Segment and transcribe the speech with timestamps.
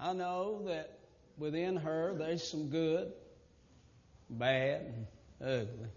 [0.00, 0.98] I know that
[1.36, 3.12] within her there's some good,
[4.30, 5.06] bad, and
[5.42, 5.88] ugly.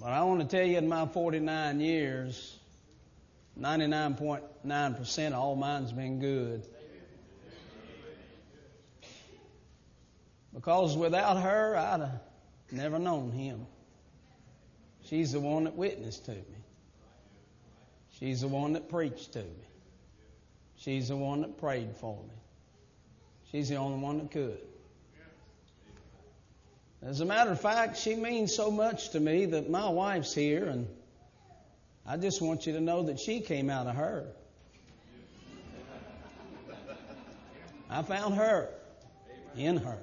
[0.00, 2.58] But I want to tell you, in my 49 years,
[3.58, 6.66] 99.9% of all mine's been good.
[10.52, 12.20] Because without her, I'd have
[12.72, 13.66] never known him.
[15.04, 16.44] She's the one that witnessed to me.
[18.18, 19.69] She's the one that preached to me.
[20.80, 22.34] She's the one that prayed for me.
[23.52, 24.58] She's the only one that could.
[27.02, 30.66] As a matter of fact, she means so much to me that my wife's here,
[30.66, 30.86] and
[32.06, 34.26] I just want you to know that she came out of her.
[37.90, 38.70] I found her
[39.56, 39.98] in her.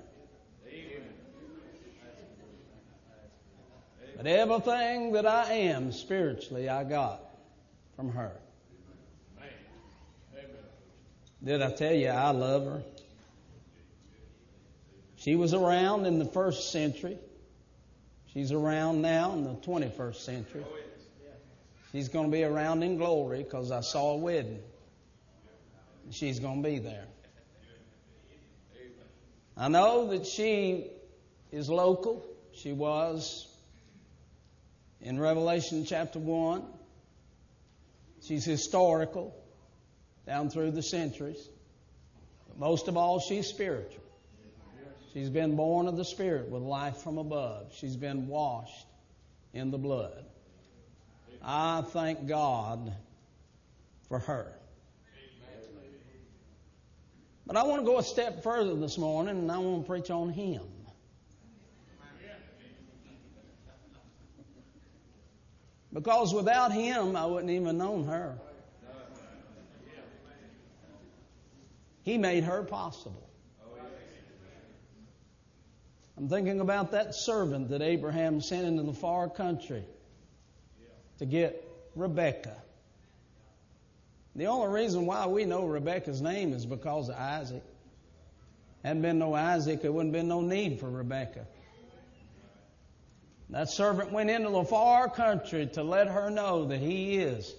[4.15, 7.23] But everything that I am spiritually, I got
[7.95, 8.31] from her.
[11.43, 12.83] Did I tell you I love her?
[15.17, 17.17] She was around in the first century.
[18.33, 20.65] She's around now in the 21st century.
[21.91, 24.59] She's going to be around in glory because I saw a wedding.
[26.11, 27.05] She's going to be there.
[29.55, 30.87] I know that she
[31.51, 32.23] is local.
[32.53, 33.47] She was
[35.01, 36.63] in Revelation chapter 1.
[38.21, 39.35] She's historical
[40.27, 41.49] down through the centuries.
[42.49, 44.03] But most of all, she's spiritual.
[45.13, 47.73] She's been born of the Spirit with life from above.
[47.73, 48.85] She's been washed
[49.53, 50.25] in the blood.
[51.41, 52.93] I thank God
[54.09, 54.53] for her.
[57.47, 60.11] But I want to go a step further this morning and I want to preach
[60.11, 60.63] on Him.
[65.93, 68.37] Because without Him, I wouldn't even known her.
[72.07, 73.29] He made her possible.
[76.17, 79.83] I'm thinking about that servant that Abraham sent into the far country
[81.19, 82.55] to get Rebekah.
[84.37, 87.63] The only reason why we know Rebekah's name is because of Isaac.
[88.85, 91.45] Hadn't been no Isaac, there wouldn't been no need for Rebekah.
[93.49, 97.53] That servant went into the far country to let her know that he is.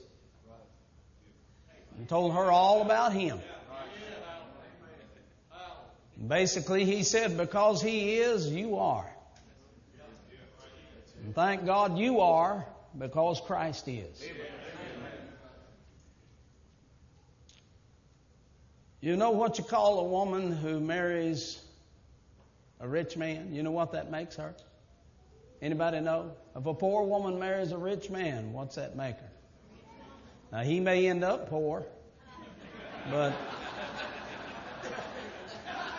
[1.98, 3.38] And told her all about him.
[6.26, 9.08] Basically, he said, because he is, you are.
[11.24, 12.66] And thank God you are
[12.98, 14.24] because Christ is.
[19.00, 21.62] You know what you call a woman who marries
[22.80, 23.54] a rich man?
[23.54, 24.54] You know what that makes her?
[25.62, 26.32] Anybody know?
[26.56, 29.30] If a poor woman marries a rich man, what's that make her?
[30.50, 31.84] Now he may end up poor,
[33.10, 33.34] but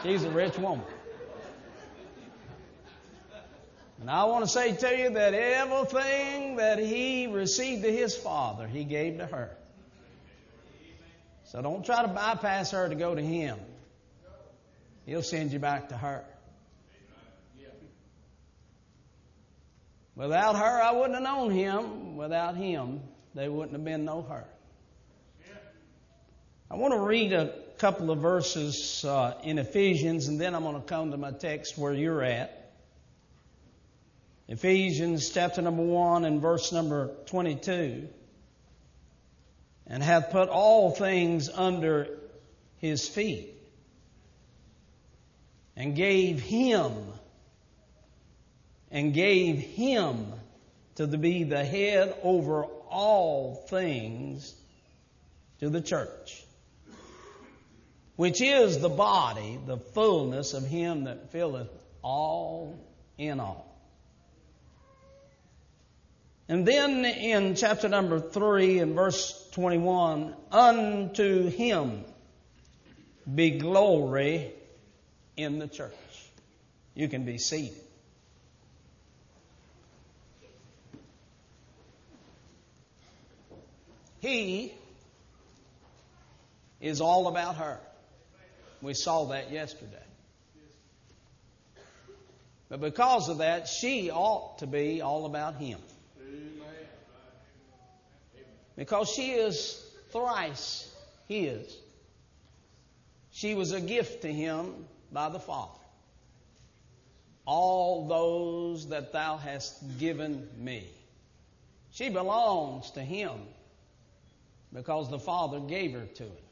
[0.04, 0.86] She's a rich woman.
[4.00, 8.66] And I want to say to you that everything that he received to his father,
[8.66, 9.52] he gave to her.
[11.46, 13.60] So don't try to bypass her to go to him.
[15.06, 16.24] He'll send you back to her.
[20.16, 22.16] Without her, I wouldn't have known him.
[22.16, 23.02] Without him,
[23.36, 24.46] they wouldn't have been no her.
[26.72, 30.76] I want to read a couple of verses uh, in Ephesians, and then I'm going
[30.76, 32.74] to come to my text where you're at.
[34.50, 38.10] Ephesians chapter number 1 and verse number 22.
[39.88, 42.20] And hath put all things under
[42.78, 43.54] his feet,
[45.76, 46.94] and gave him,
[48.92, 50.26] and gave him
[50.96, 54.54] to be the head over all things
[55.60, 56.44] to the church
[58.20, 61.70] which is the body, the fullness of Him that filleth
[62.02, 62.78] all
[63.18, 63.66] in all.
[66.50, 72.04] And then in chapter number 3 and verse 21, unto Him
[73.34, 74.52] be glory
[75.38, 75.94] in the church.
[76.96, 77.78] You can be seated.
[84.20, 84.74] He
[86.82, 87.80] is all about her.
[88.82, 89.98] We saw that yesterday.
[92.70, 95.80] But because of that, she ought to be all about him.
[98.76, 100.90] Because she is thrice
[101.28, 101.76] his.
[103.32, 105.80] She was a gift to him by the Father.
[107.46, 110.88] All those that thou hast given me.
[111.92, 113.32] She belongs to him
[114.72, 116.44] because the Father gave her to it.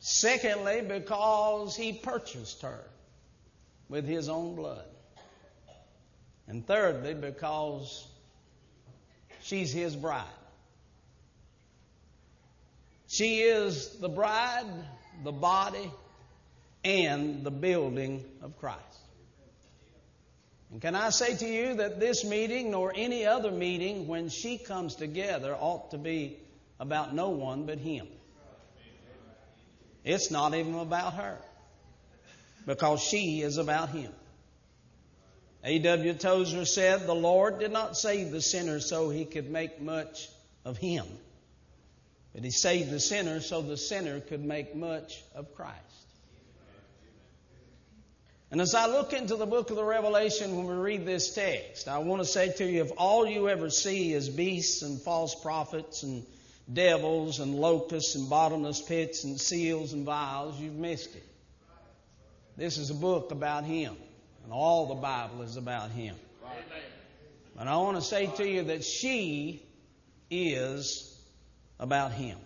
[0.00, 2.84] Secondly, because he purchased her
[3.88, 4.86] with his own blood.
[6.48, 8.06] And thirdly, because
[9.42, 10.24] she's his bride.
[13.08, 14.66] She is the bride,
[15.22, 15.90] the body,
[16.82, 18.80] and the building of Christ.
[20.72, 24.56] And can I say to you that this meeting, nor any other meeting, when she
[24.56, 26.38] comes together, ought to be
[26.78, 28.06] about no one but Him?
[30.04, 31.38] It's not even about her,
[32.66, 34.12] because she is about Him.
[35.62, 36.14] A.W.
[36.14, 40.28] Tozer said, The Lord did not save the sinner so he could make much
[40.64, 41.06] of him,
[42.34, 45.76] but he saved the sinner so the sinner could make much of Christ.
[48.50, 51.86] And as I look into the book of the Revelation when we read this text,
[51.86, 55.36] I want to say to you if all you ever see is beasts and false
[55.36, 56.26] prophets and
[56.72, 61.26] devils and locusts and bottomless pits and seals and vials, you've missed it.
[62.56, 63.96] This is a book about Him.
[64.44, 66.16] And all the Bible is about him.
[67.58, 69.62] And I want to say to you that she
[70.30, 71.16] is
[71.78, 72.38] about him.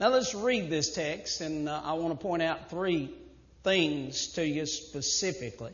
[0.00, 3.14] Now let's read this text, and uh, I want to point out three
[3.62, 5.72] things to you specifically.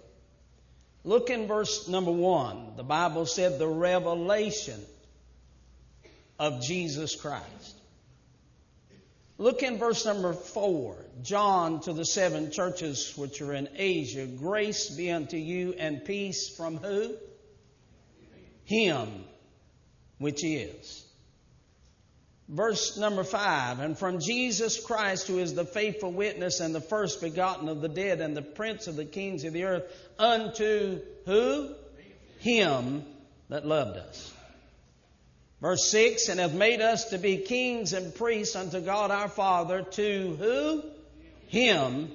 [1.05, 2.73] Look in verse number one.
[2.77, 4.85] The Bible said the revelation
[6.39, 7.75] of Jesus Christ.
[9.39, 10.97] Look in verse number four.
[11.23, 14.27] John to the seven churches which are in Asia.
[14.27, 17.15] Grace be unto you and peace from who?
[18.65, 19.25] Him
[20.19, 21.05] which is.
[22.49, 27.21] Verse number five, and from Jesus Christ, who is the faithful witness and the first
[27.21, 29.85] begotten of the dead and the prince of the kings of the earth,
[30.19, 31.75] unto who?
[32.39, 33.05] Him
[33.51, 34.33] that loved us
[35.61, 39.83] Verse 6 And hath made us to be kings and priests unto God our Father,
[39.83, 40.83] to who?
[41.49, 42.11] Him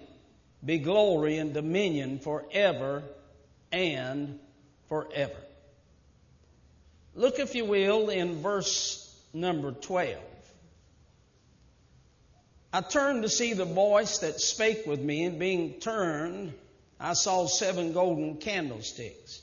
[0.63, 3.03] be glory and dominion forever
[3.71, 4.39] and
[4.87, 5.35] forever.
[7.15, 8.99] Look, if you will, in verse
[9.33, 10.17] number 12.
[12.71, 16.53] I turned to see the voice that spake with me, and being turned,
[16.99, 19.42] I saw seven golden candlesticks.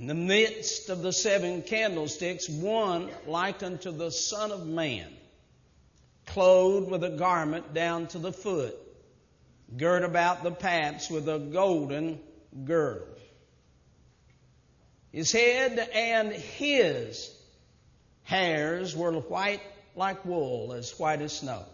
[0.00, 5.12] In the midst of the seven candlesticks, one like unto the Son of Man,
[6.24, 8.74] clothed with a garment down to the foot,
[9.76, 12.18] girt about the paps with a golden
[12.64, 13.14] girdle.
[15.12, 17.30] His head and his
[18.22, 19.60] hairs were white
[19.94, 21.66] like wool, as white as snow.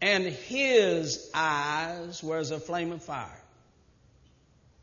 [0.00, 3.42] And his eyes were as a flame of fire.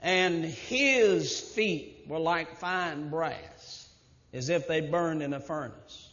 [0.03, 3.87] And his feet were like fine brass,
[4.33, 6.09] as if they burned in a furnace.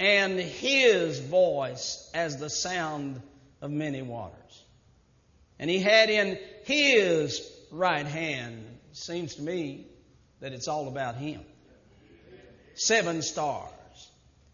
[0.00, 3.22] And his voice as the sound
[3.62, 4.64] of many waters.
[5.60, 9.86] And he had in his right hand, seems to me
[10.40, 11.40] that it's all about him.
[12.74, 13.70] Seven stars.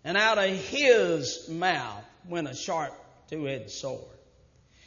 [0.05, 2.93] And out of his mouth went a sharp
[3.31, 4.14] two edged sword.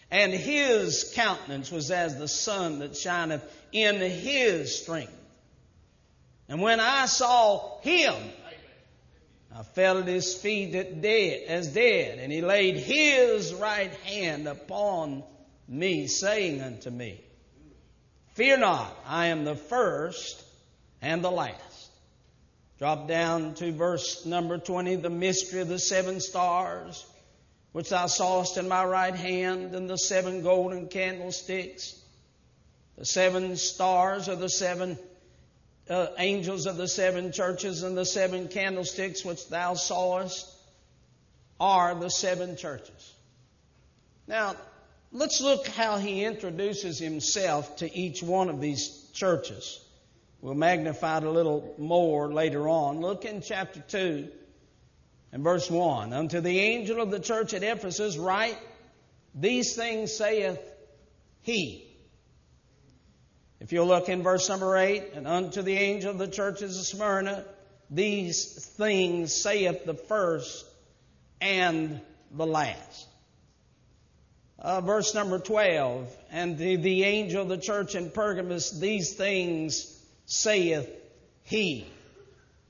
[0.09, 5.13] And his countenance was as the sun that shineth in his strength.
[6.47, 8.15] And when I saw him,
[9.53, 15.23] I fell at his feet as dead, and he laid his right hand upon
[15.67, 17.21] me, saying unto me,
[18.35, 20.43] Fear not, I am the first
[21.01, 21.89] and the last.
[22.77, 27.03] Drop down to verse number 20, the mystery of the seven stars,
[27.71, 31.99] which thou sawest in my right hand, and the seven golden candlesticks.
[32.97, 34.97] The seven stars of the seven
[35.89, 40.51] uh, angels of the seven churches and the seven candlesticks which thou sawest
[41.59, 43.13] are the seven churches.
[44.27, 44.55] Now,
[45.11, 49.79] let's look how he introduces himself to each one of these churches.
[50.41, 52.99] We'll magnify it a little more later on.
[52.99, 54.27] Look in chapter 2
[55.31, 56.13] and verse 1.
[56.13, 58.57] Unto the angel of the church at Ephesus write,
[59.35, 60.59] These things saith
[61.41, 61.87] he
[63.59, 66.85] if you look in verse number 8, and unto the angel of the churches of
[66.85, 67.43] Smyrna,
[67.89, 70.65] these things saith the first
[71.41, 71.99] and
[72.31, 73.07] the last.
[74.59, 80.01] Uh, verse number 12, and the, the angel of the church in Pergamos, these things
[80.25, 80.89] saith
[81.43, 81.87] he.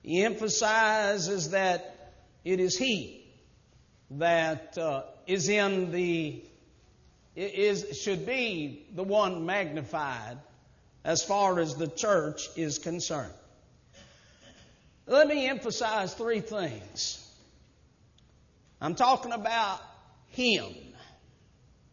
[0.04, 1.97] He emphasizes that
[2.48, 3.26] it is he
[4.12, 6.42] that uh, is in the
[7.36, 10.38] is should be the one magnified
[11.04, 13.34] as far as the church is concerned.
[15.08, 17.24] Let me emphasize three things.
[18.80, 19.82] I'm talking about
[20.30, 20.74] Him.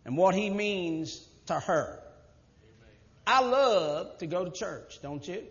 [0.05, 1.99] and what He means to her.
[3.27, 5.43] I love to go to church, don't you?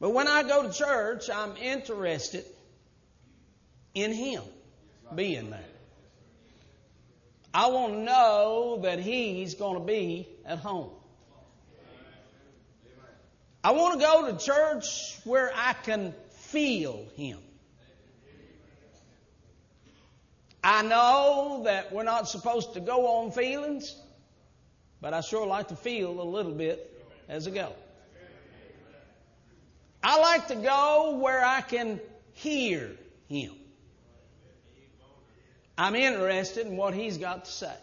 [0.00, 2.44] But when I go to church, I'm interested
[3.94, 4.42] in Him
[5.14, 5.60] being there.
[7.52, 10.90] I want to know that He's going to be at home.
[13.62, 17.38] I want to go to church where I can feel Him.
[20.62, 23.94] I know that we're not supposed to go on feelings,
[25.00, 26.90] but I sure like to feel a little bit
[27.28, 27.72] as I go.
[30.02, 32.00] I like to go where I can
[32.32, 32.90] hear
[33.28, 33.52] Him.
[35.76, 37.74] I'm interested in what He's got to say.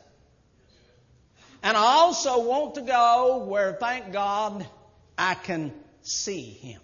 [1.63, 4.65] And I also want to go where, thank God,
[5.17, 6.81] I can see him.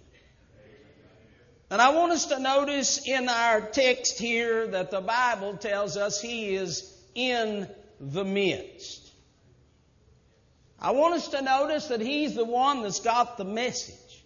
[1.70, 6.20] And I want us to notice in our text here that the Bible tells us
[6.20, 7.68] he is in
[8.00, 9.10] the midst.
[10.80, 14.24] I want us to notice that he's the one that's got the message.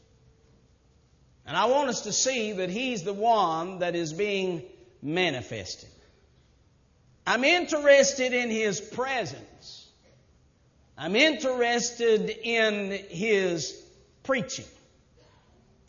[1.46, 4.62] And I want us to see that he's the one that is being
[5.00, 5.88] manifested.
[7.26, 9.88] I'm interested in his presence.
[10.98, 13.80] I'm interested in his
[14.22, 14.66] preaching.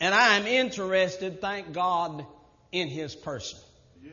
[0.00, 2.24] And I'm interested, thank God,
[2.72, 3.58] in his person.
[4.02, 4.12] Yes.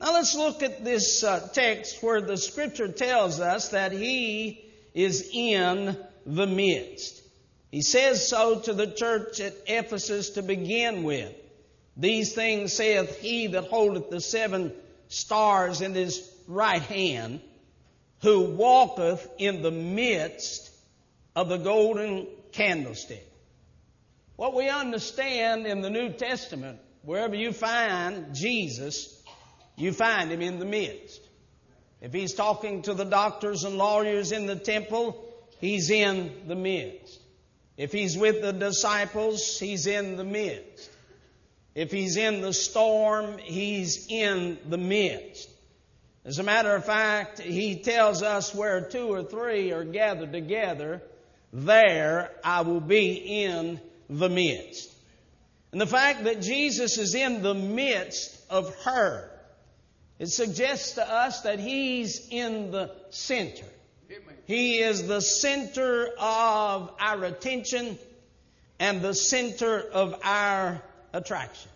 [0.00, 4.64] Now let's look at this uh, text where the scripture tells us that he
[4.94, 7.22] is in the midst.
[7.70, 11.32] He says so to the church at Ephesus to begin with.
[11.96, 14.72] These things saith he that holdeth the seven
[15.08, 17.40] stars in his right hand,
[18.22, 20.70] who walketh in the midst
[21.34, 23.26] of the golden candlestick.
[24.36, 29.22] What we understand in the New Testament, wherever you find Jesus,
[29.76, 31.20] you find him in the midst.
[32.00, 35.24] If he's talking to the doctors and lawyers in the temple,
[35.60, 37.20] he's in the midst.
[37.76, 40.90] If he's with the disciples, he's in the midst.
[41.76, 45.50] If he's in the storm, he's in the midst.
[46.24, 51.02] As a matter of fact, he tells us where two or three are gathered together,
[51.52, 53.78] there I will be in
[54.08, 54.90] the midst.
[55.70, 59.30] And the fact that Jesus is in the midst of her,
[60.18, 63.66] it suggests to us that He's in the center.
[64.46, 67.98] He is the center of our attention
[68.78, 70.80] and the center of our
[71.16, 71.70] attraction.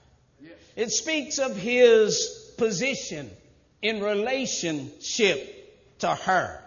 [0.76, 3.30] It speaks of His position
[3.82, 6.62] in relationship to her.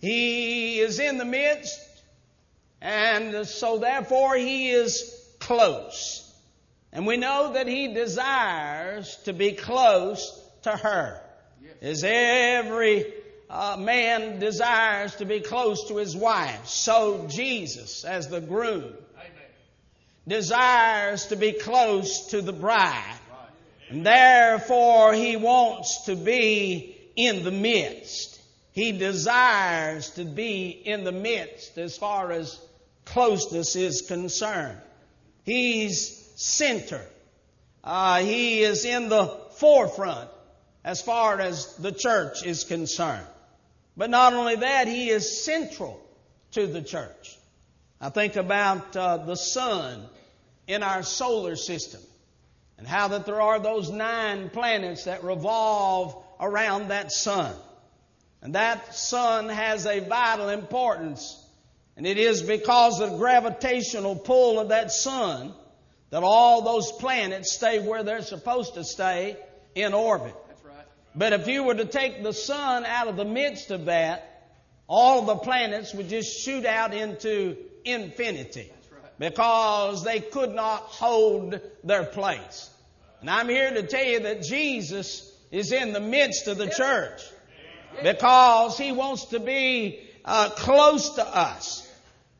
[0.00, 1.80] He is in the midst
[2.82, 6.28] and so therefore he is close.
[6.92, 11.20] And we know that he desires to be close to her.
[11.80, 13.06] As every
[13.48, 18.94] uh, man desires to be close to his wife, so Jesus, as the groom.
[20.26, 23.18] Desires to be close to the bride.
[23.88, 28.40] And therefore he wants to be in the midst.
[28.72, 32.58] He desires to be in the midst as far as
[33.04, 34.78] closeness is concerned.
[35.44, 37.04] He's center.
[37.84, 39.26] Uh, he is in the
[39.56, 40.30] forefront
[40.84, 43.26] as far as the church is concerned.
[43.96, 46.00] But not only that, he is central
[46.52, 47.38] to the church.
[48.02, 50.04] I think about uh, the sun
[50.66, 52.00] in our solar system
[52.76, 57.54] and how that there are those nine planets that revolve around that sun.
[58.42, 61.38] And that sun has a vital importance
[61.96, 65.54] and it is because of the gravitational pull of that sun
[66.10, 69.36] that all those planets stay where they're supposed to stay
[69.76, 70.34] in orbit.
[70.64, 70.74] Right.
[71.14, 74.28] But if you were to take the sun out of the midst of that,
[74.88, 78.70] all of the planets would just shoot out into infinity.
[79.18, 82.70] Because they could not hold their place.
[83.20, 87.22] And I'm here to tell you that Jesus is in the midst of the church.
[88.02, 91.88] Because he wants to be uh, close to us.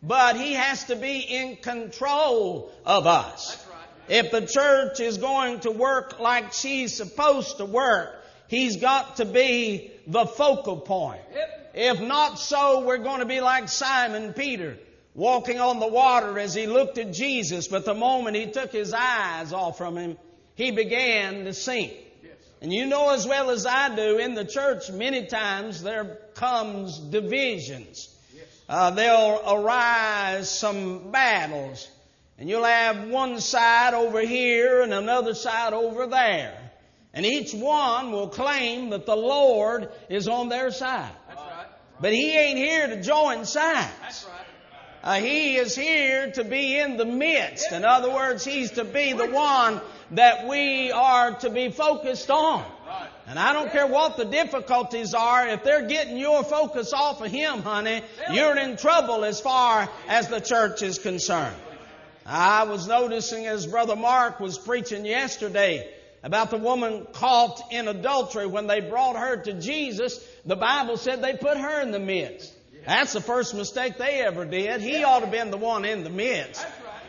[0.02, 3.64] But he has to be in control of us.
[4.08, 8.10] If the church is going to work like she's supposed to work,
[8.48, 11.20] he's got to be the focal point.
[11.74, 14.76] If not so, we're going to be like Simon Peter
[15.14, 18.94] walking on the water as he looked at Jesus, but the moment he took his
[18.94, 20.16] eyes off from him,
[20.54, 21.92] he began to sink.
[22.60, 26.98] And you know as well as I do, in the church many times there comes
[26.98, 28.12] divisions
[28.72, 31.88] uh, there'll arise some battles.
[32.38, 36.58] And you'll have one side over here and another side over there.
[37.12, 41.12] And each one will claim that the Lord is on their side.
[41.28, 41.66] That's right.
[42.00, 43.92] But he ain't here to join sides.
[44.00, 44.41] That's right.
[45.02, 47.72] Uh, he is here to be in the midst.
[47.72, 49.80] In other words, he's to be the one
[50.12, 52.64] that we are to be focused on.
[53.26, 57.30] And I don't care what the difficulties are, if they're getting your focus off of
[57.30, 61.56] him, honey, you're in trouble as far as the church is concerned.
[62.24, 65.88] I was noticing as Brother Mark was preaching yesterday
[66.22, 71.22] about the woman caught in adultery when they brought her to Jesus, the Bible said
[71.22, 72.52] they put her in the midst.
[72.86, 74.80] That's the first mistake they ever did.
[74.80, 76.66] He ought to have been the one in the midst.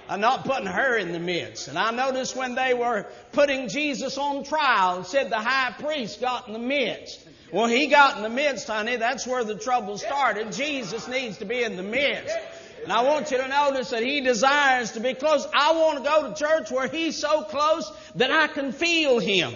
[0.08, 1.70] Uh, not putting her in the midst.
[1.70, 6.48] And I noticed when they were putting Jesus on trial, said the high priest got
[6.48, 7.26] in the midst.
[7.54, 8.98] Well, he got in the midst, honey.
[8.98, 10.52] That's where the trouble started.
[10.52, 12.36] Jesus needs to be in the midst.
[12.84, 15.48] And I want you to notice that He desires to be close.
[15.54, 19.56] I want to go to church where He's so close that I can feel Him.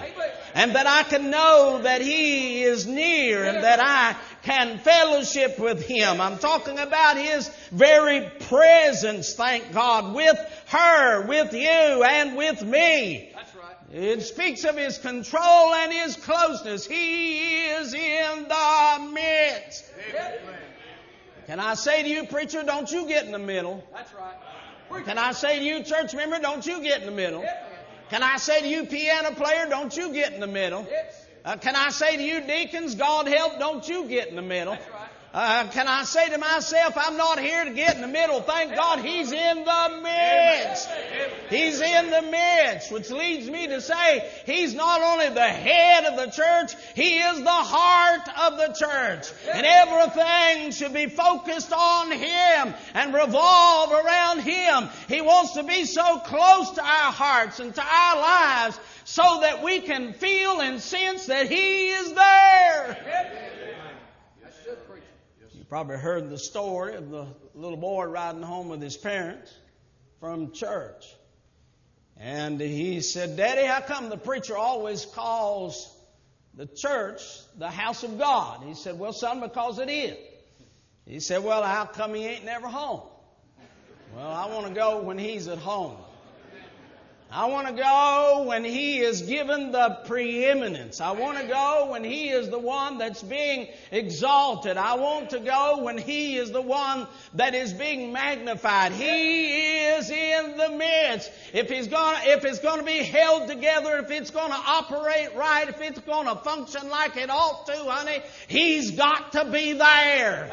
[0.54, 4.16] And that I can know that He is near and that I
[4.48, 6.22] can fellowship with Him.
[6.22, 10.38] I'm talking about His very presence, thank God, with
[10.68, 13.30] her, with you, and with me.
[13.36, 13.76] That's right.
[13.92, 16.88] It speaks of His control and His closeness.
[16.88, 19.84] He is in the midst.
[21.48, 23.84] Can I say to you, preacher, don't you get in the middle?
[23.94, 25.04] That's right.
[25.06, 27.46] Can I say to you, church member, don't you get in the middle?
[28.10, 30.88] Can I say to you, piano player, don't you get in the middle?
[30.90, 31.27] Yes.
[31.48, 34.74] Uh, can I say to you, deacons, God help, don't you get in the middle?
[34.74, 35.10] That's right.
[35.34, 38.42] Uh, can I say to myself, I'm not here to get in the middle.
[38.42, 40.90] Thank God He's in the midst.
[41.50, 46.18] He's in the midst, which leads me to say He's not only the head of
[46.18, 49.32] the church, He is the heart of the church.
[49.54, 54.90] And everything should be focused on Him and revolve around Him.
[55.08, 59.64] He wants to be so close to our hearts and to our lives so that
[59.64, 62.98] we can feel and sense that He is there.
[65.54, 69.54] You probably heard the story of the little boy riding home with his parents
[70.20, 71.06] from church.
[72.18, 75.90] And he said, Daddy, how come the preacher always calls
[76.54, 77.22] the church
[77.58, 78.64] the house of God?
[78.66, 80.18] He said, Well, son, because it is.
[81.06, 83.04] He said, Well, how come he ain't never home?
[84.14, 85.96] Well, I want to go when he's at home.
[87.30, 91.02] I want to go when He is given the preeminence.
[91.02, 94.78] I want to go when He is the one that's being exalted.
[94.78, 98.94] I want to go when He is the one that is being magnified.
[98.94, 101.30] He is in the midst.
[101.52, 105.82] If He's gonna, if it's gonna be held together, if it's gonna operate right, if
[105.82, 110.50] it's gonna function like it ought to, honey, He's got to be there.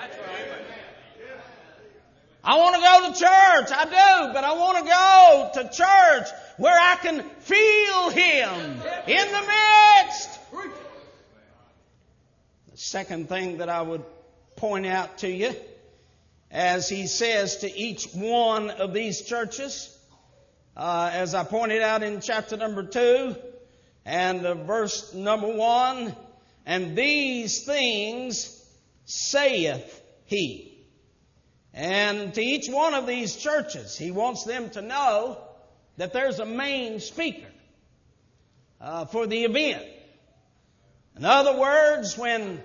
[2.46, 3.78] I want to go to church.
[3.78, 9.32] I do, but I want to go to church where I can feel Him in
[9.32, 9.52] the
[10.02, 10.40] midst.
[12.70, 14.04] The second thing that I would
[14.56, 15.54] point out to you,
[16.50, 19.96] as He says to each one of these churches,
[20.76, 23.36] uh, as I pointed out in chapter number two
[24.04, 26.14] and uh, verse number one,
[26.66, 28.60] and these things
[29.04, 30.70] saith He.
[31.72, 35.38] And to each one of these churches, he wants them to know
[35.96, 37.48] that there's a main speaker
[38.80, 39.84] uh, for the event.
[41.16, 42.60] In other words, when,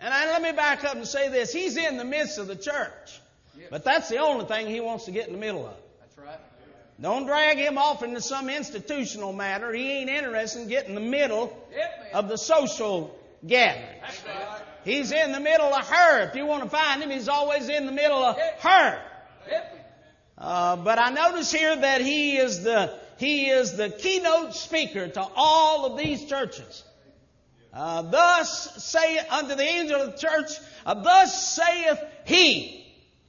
[0.00, 2.56] and I, let me back up and say this, he's in the midst of the
[2.56, 3.20] church.
[3.70, 5.74] But that's the only thing he wants to get in the middle of.
[6.00, 6.38] That's right.
[7.00, 9.72] Don't drag him off into some institutional matter.
[9.72, 13.14] He ain't interested in getting in the middle Yep, of the social
[13.46, 14.02] gatherings.
[14.02, 14.60] That's right.
[14.84, 16.28] He's in the middle of her.
[16.28, 19.02] If you want to find him, he's always in the middle of her.
[19.50, 19.75] Yep.
[20.38, 25.26] Uh, but I notice here that he is the he is the keynote speaker to
[25.34, 26.84] all of these churches.
[27.72, 30.50] Uh, thus say unto the angel of the church,
[30.84, 32.86] uh, thus saith he.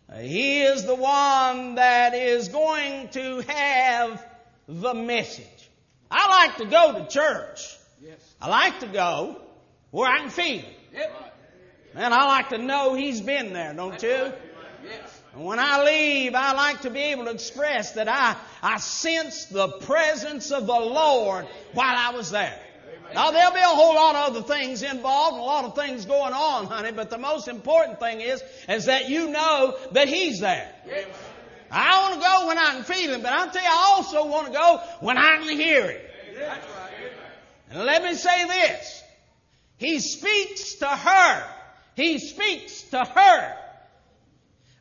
[0.09, 4.25] Uh, he is the one that is going to have
[4.67, 5.69] the message.
[6.09, 7.77] I like to go to church.
[8.01, 8.19] Yes.
[8.41, 9.41] I like to go
[9.91, 10.63] where I can feel.
[10.93, 11.33] Yep.
[11.95, 14.31] And I like to know he's been there, don't you?
[14.85, 15.16] Yes.
[15.37, 19.45] And when I leave, I like to be able to express that I, I sense
[19.45, 22.59] the presence of the Lord while I was there.
[23.13, 26.33] Now there'll be a whole lot of other things involved, a lot of things going
[26.33, 30.73] on, honey, but the most important thing is, is that you know that He's there.
[31.69, 34.25] I want to go when I can feel Him, but I'll tell you, I also
[34.25, 36.01] want to go when I can hear Him.
[37.69, 39.03] And let me say this.
[39.77, 41.47] He speaks to her.
[41.95, 43.66] He speaks to her.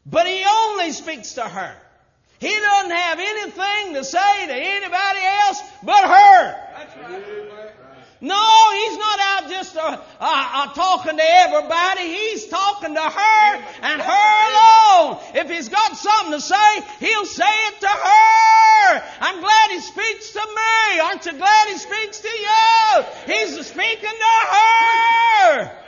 [0.06, 1.74] But he only speaks to her.
[2.38, 6.66] He doesn't have anything to say to anybody else but her.
[8.20, 12.02] No, he's not out just uh, uh, uh, talking to everybody.
[12.02, 15.18] He's talking to her and her alone.
[15.34, 19.02] If he's got something to say, he'll say it to her.
[19.20, 21.00] I'm glad he speaks to me.
[21.00, 23.04] Aren't you glad he speaks to you?
[23.26, 25.85] He's speaking to her.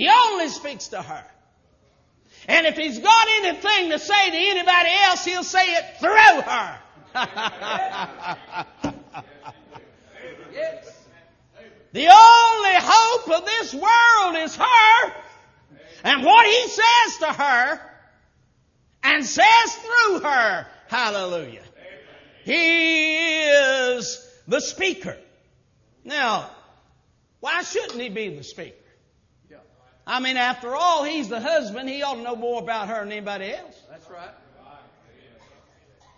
[0.00, 1.24] He only speaks to her.
[2.48, 6.78] And if he's got anything to say to anybody else, he'll say it through her.
[10.54, 10.96] Yes.
[11.92, 15.12] The only hope of this world is her.
[16.04, 17.80] And what he says to her
[19.02, 20.66] and says through her.
[20.86, 21.64] Hallelujah.
[22.44, 25.18] He is the speaker.
[26.04, 26.48] Now,
[27.40, 28.79] why shouldn't he be the speaker?
[30.10, 31.88] I mean, after all, he's the husband.
[31.88, 33.80] He ought to know more about her than anybody else.
[33.88, 34.28] That's right.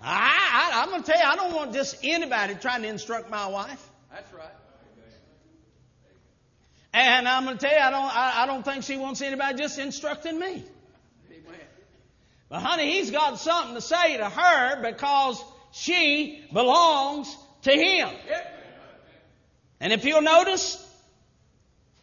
[0.00, 3.31] I, I, I'm going to tell you, I don't want just anybody trying to instruct
[3.31, 3.87] my wife.
[4.11, 4.48] That's right.
[6.94, 9.59] And I'm going to tell you, I don't, I, I don't think she wants anybody
[9.59, 10.64] just instructing me.
[11.31, 11.61] Amen.
[12.48, 18.09] But honey, he's got something to say to her because she belongs to him.
[18.26, 18.59] Yep.
[19.81, 20.82] And if you'll notice,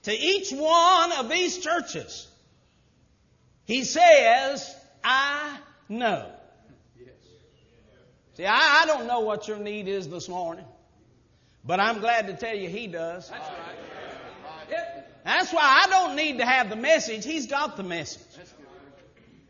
[0.04, 2.28] to each one of these churches,
[3.66, 5.58] he says, I
[5.88, 6.32] know.
[6.98, 7.10] Yes.
[8.36, 10.66] See, I, I don't know what your need is this morning,
[11.64, 13.30] but I'm glad to tell you he does.
[13.30, 13.80] That's right.
[15.24, 17.26] That's why I don't need to have the message.
[17.26, 18.24] He's got the message.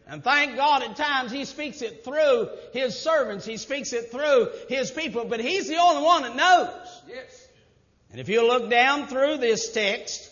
[0.08, 3.46] And thank God at times He speaks it through His servants.
[3.46, 7.02] He speaks it through His people, but He's the only one that knows.
[7.08, 7.48] Yes.
[8.12, 10.32] And if you look down through this text,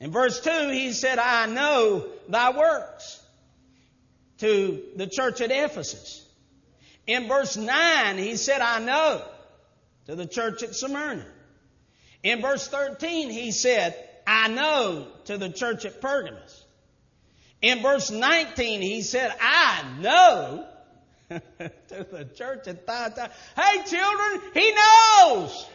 [0.00, 3.20] in verse 2, He said, I know thy works
[4.38, 6.24] to the church at Ephesus.
[7.06, 9.22] In verse 9, He said, I know
[10.06, 11.26] to the church at Smyrna.
[12.22, 16.64] In verse 13, He said, I know to the church at Pergamos.
[17.62, 20.66] In verse 19, he said, I know
[21.30, 21.40] to
[21.88, 23.30] the church at Thyatira.
[23.56, 25.66] Hey children, he knows.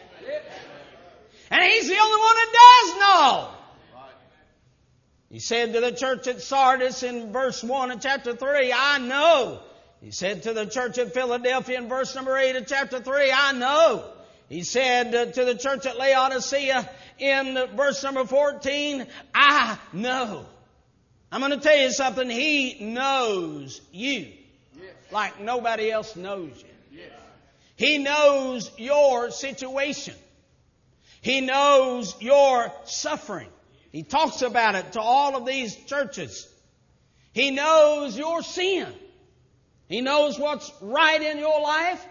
[1.50, 3.61] And he's the only one that does know.
[5.32, 9.60] He said to the church at Sardis in verse 1 of chapter 3, I know.
[10.02, 13.52] He said to the church at Philadelphia in verse number 8 of chapter 3, I
[13.52, 14.04] know.
[14.50, 16.86] He said uh, to the church at Laodicea
[17.18, 20.44] in verse number 14, I know.
[21.30, 22.28] I'm going to tell you something.
[22.28, 24.28] He knows you
[24.76, 24.92] Yes.
[25.12, 26.98] like nobody else knows you.
[26.98, 27.10] Yes.
[27.76, 30.14] He knows your situation.
[31.22, 33.48] He knows your suffering.
[33.92, 36.48] He talks about it to all of these churches.
[37.32, 38.88] He knows your sin.
[39.86, 42.04] He knows what's right in your life.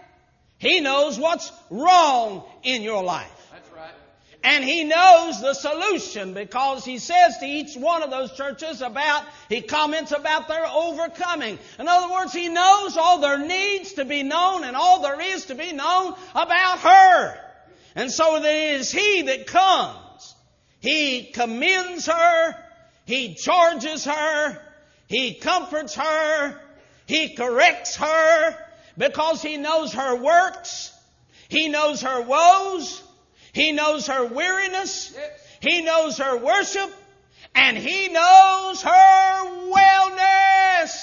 [0.58, 3.48] He knows what's wrong in your life.
[3.50, 3.90] That's right.
[4.44, 9.24] And he knows the solution because he says to each one of those churches about,
[9.48, 11.58] he comments about their overcoming.
[11.80, 15.46] In other words, he knows all there needs to be known and all there is
[15.46, 17.38] to be known about her.
[17.96, 19.98] And so it is he that comes.
[20.82, 22.56] He commends her.
[23.06, 24.58] He charges her.
[25.06, 26.60] He comforts her.
[27.06, 28.56] He corrects her
[28.98, 30.92] because he knows her works.
[31.48, 33.00] He knows her woes.
[33.52, 35.16] He knows her weariness.
[35.60, 36.90] He knows her worship.
[37.54, 41.01] And he knows her wellness.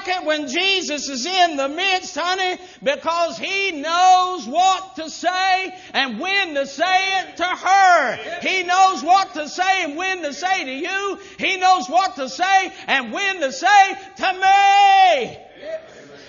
[0.00, 5.74] Like it when Jesus is in the midst, honey, because he knows what to say
[5.92, 8.16] and when to say it to her.
[8.40, 11.18] He knows what to say and when to say to you.
[11.38, 15.49] He knows what to say and when to say to me.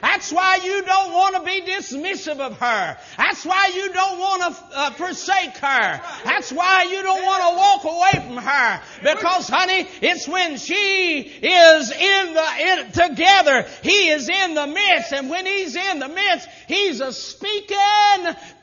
[0.02, 2.98] That's why you don't want to be dismissive of her.
[3.18, 6.02] That's why you don't want to uh, forsake her.
[6.26, 8.82] That's why you don't want to walk away from her.
[9.04, 15.14] Because, honey, it's when she is in the in, together, he is in the midst,
[15.14, 17.78] and when he's in the midst, he's a speaking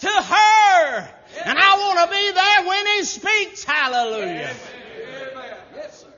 [0.01, 1.09] to her.
[1.44, 3.64] And I want to be there when he speaks.
[3.64, 4.51] Hallelujah.
[4.51, 5.57] Amen.
[5.77, 6.09] Yes, sir.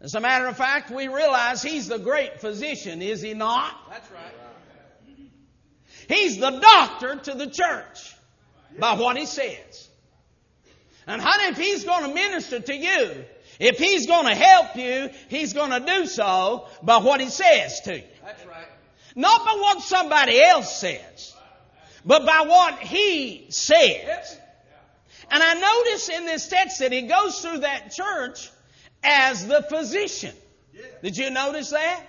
[0.00, 3.74] As a matter of fact, we realize he's the great physician, is he not?
[3.90, 4.32] That's right.
[6.08, 8.14] He's the doctor to the church
[8.78, 9.88] by what he says.
[11.06, 13.24] And honey, if he's going to minister to you,
[13.58, 17.80] if he's going to help you, he's going to do so by what he says
[17.82, 18.04] to you.
[18.24, 18.66] That's right.
[19.16, 21.34] Not by what somebody else says,
[22.04, 24.38] but by what he says.
[25.30, 28.50] And I notice in this text that he goes through that church
[29.02, 30.34] as the physician.
[31.02, 32.02] Did you notice that?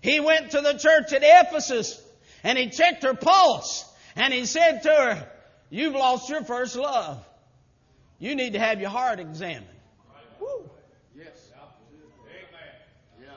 [0.00, 2.00] He went to the church at Ephesus
[2.42, 3.84] and he checked her pulse
[4.16, 5.28] And he said to her,
[5.68, 7.24] You've lost your first love.
[8.18, 9.66] You need to have your heart examined.
[10.40, 10.70] Woo.
[11.16, 11.50] Yes.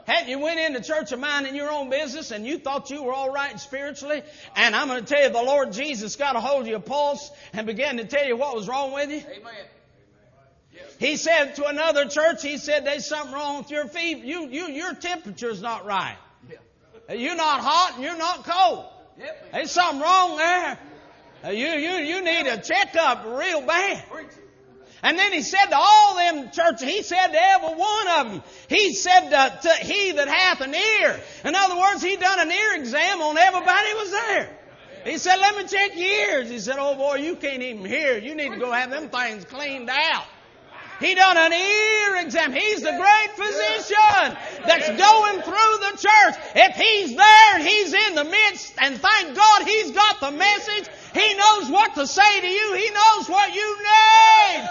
[0.06, 3.04] Hadn't you went into church of mine in your own business and you thought you
[3.04, 4.24] were all right spiritually?
[4.56, 7.30] And I'm going to tell you, the Lord Jesus got a hold of your pulse
[7.54, 9.18] and began to tell you what was wrong with you.
[9.18, 9.54] Amen.
[11.00, 14.18] He said to another church, he said, there's something wrong with your feet.
[14.18, 16.18] You, you, your temperature's not right.
[17.10, 18.86] You're not hot and you're not cold.
[19.54, 20.78] There's something wrong there.
[21.54, 24.04] You, you, you need a checkup real bad.
[25.02, 28.44] And then he said to all them churches, he said to every one of them,
[28.68, 31.18] he said to, to he that hath an ear.
[31.46, 34.58] In other words, he done an ear exam on everybody was there.
[35.06, 36.50] He said, let me check your ears.
[36.50, 38.18] He said, oh boy, you can't even hear.
[38.18, 40.26] You need to go have them things cleaned out.
[41.00, 42.52] He done an ear exam.
[42.52, 46.36] He's the great physician that's going through the church.
[46.56, 51.34] If he's there he's in the midst, and thank God he's got the message, he
[51.36, 52.74] knows what to say to you.
[52.76, 54.70] He knows what you need.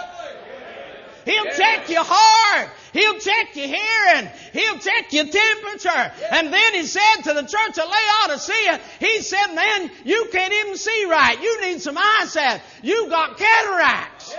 [1.25, 2.69] He'll check your heart.
[2.93, 4.29] He'll check your hearing.
[4.53, 6.11] He'll check your temperature.
[6.31, 10.75] And then he said to the church of Laodicea, he said, man, you can't even
[10.75, 11.39] see right.
[11.39, 12.61] You need some eyesight.
[12.81, 14.33] You got cataracts.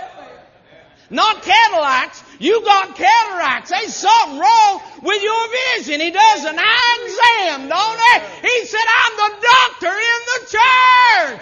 [1.11, 2.23] Not Cadillacs.
[2.39, 3.69] You got cataracts.
[3.69, 5.43] There's something wrong with your
[5.75, 5.99] vision.
[5.99, 8.47] He does an eye exam, don't he?
[8.47, 11.41] He said, I'm the doctor in the church.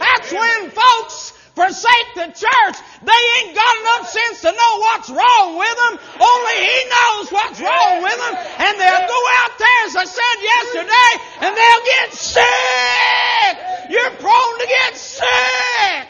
[0.00, 2.76] That's when folks forsake the church.
[3.04, 5.94] They ain't got enough sense to know what's wrong with them.
[6.16, 8.34] Only He knows what's wrong with them.
[8.64, 11.12] And they'll go out there, as I said yesterday,
[11.44, 13.54] and they'll get sick.
[13.92, 16.08] You're prone to get sick.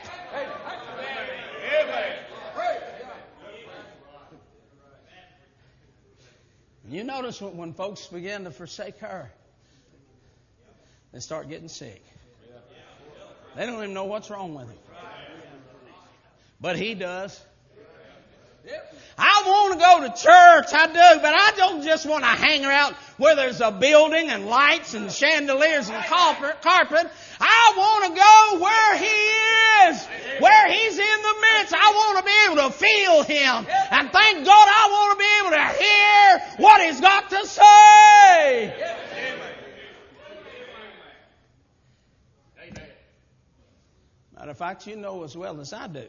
[7.41, 9.31] When, folks begin to forsake her,
[11.13, 12.03] they start getting sick.
[13.57, 14.77] They don't even know what's wrong with them.
[16.61, 17.39] But he does.
[19.19, 22.65] I want to go to church, I do, but I don't just want to hang
[22.65, 27.11] out where there's a building and lights and chandeliers and carpet.
[27.43, 30.07] I want to go where he is,
[30.41, 31.75] where he's in the midst.
[31.75, 33.67] I want to be able to feel him.
[33.91, 38.75] And thank God I want to be able to hear what he's got to say.
[44.37, 46.05] Matter of fact, you know as well as I do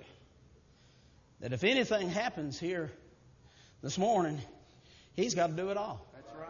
[1.40, 2.92] that if anything happens here
[3.84, 4.42] this morning,
[5.16, 6.04] he's got to do it all.
[6.16, 6.48] That's right.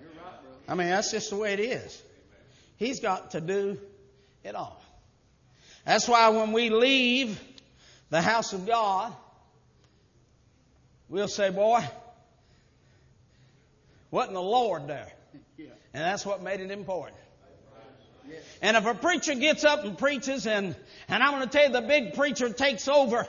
[0.00, 0.58] You're right, brother.
[0.68, 2.02] I mean, that's just the way it is.
[2.76, 3.78] He's got to do
[4.44, 4.80] it all.
[5.84, 7.40] That's why when we leave
[8.10, 9.12] the house of God,
[11.08, 11.80] we'll say, boy,
[14.10, 15.12] wasn't the Lord there?
[15.56, 15.66] Yeah.
[15.92, 17.16] And that's what made it important.
[18.60, 20.74] And if a preacher gets up and preaches and,
[21.08, 23.26] and I'm going to tell you the big preacher takes over,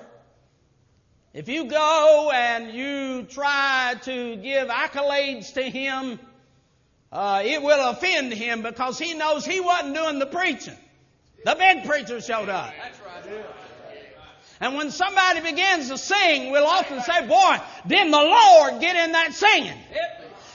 [1.34, 6.19] if you go and you try to give accolades to him,
[7.12, 10.78] uh, it will offend him because he knows he wasn't doing the preaching.
[11.45, 12.73] The big preacher showed up.
[14.60, 19.12] And when somebody begins to sing, we'll often say, boy, didn't the Lord get in
[19.12, 19.77] that singing?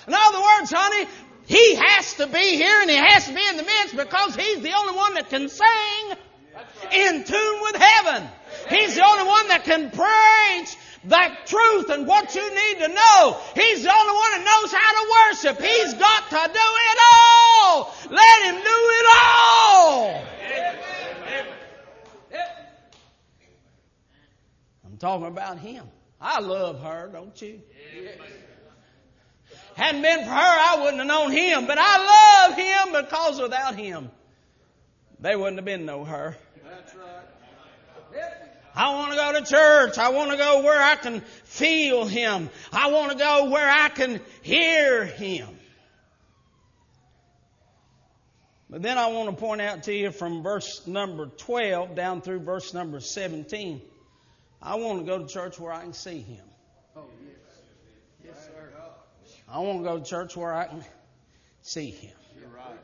[0.09, 1.09] In other words, honey,
[1.47, 4.63] he has to be here and he has to be in the midst because he's
[4.63, 6.17] the only one that can sing
[6.93, 8.29] in tune with heaven.
[8.69, 13.37] He's the only one that can preach that truth and what you need to know.
[13.55, 15.61] He's the only one that knows how to worship.
[15.61, 17.95] He's got to do it all.
[18.11, 20.25] Let him do it all.
[24.85, 25.87] I'm talking about him.
[26.21, 27.63] I love her, don't you?
[29.75, 31.67] Hadn't been for her, I wouldn't have known him.
[31.67, 34.11] But I love him because without him,
[35.19, 36.37] there wouldn't have been no her.
[36.63, 37.21] That's right.
[38.81, 39.99] I want to go to church.
[39.99, 42.49] I want to go where I can feel him.
[42.73, 45.49] I want to go where I can hear him.
[48.71, 52.41] But then I want to point out to you from verse number 12 down through
[52.41, 53.83] verse number 17.
[54.63, 56.45] I want to go to church where I can see him.
[56.97, 57.35] Oh, yes.
[58.25, 58.71] Yes, sir.
[59.47, 60.83] I want to go to church where I can
[61.61, 62.17] see him.
[62.41, 62.79] You're right.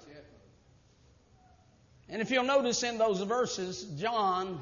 [2.11, 4.61] And if you'll notice in those verses, John